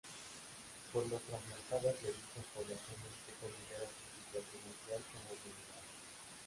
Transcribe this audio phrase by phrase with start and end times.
[0.91, 5.89] Por lo fragmentadas de dichas poblaciones, se considera su situación actual como vulnerable.